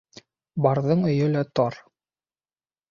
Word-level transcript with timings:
Барҙың 0.67 1.05
өйө 1.11 1.29
лә 1.37 1.47
тар. 1.61 1.81